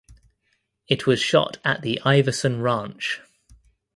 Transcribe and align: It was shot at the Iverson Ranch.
It 0.87 1.05
was 1.05 1.21
shot 1.21 1.59
at 1.63 1.83
the 1.83 2.01
Iverson 2.03 2.63
Ranch. 2.63 3.21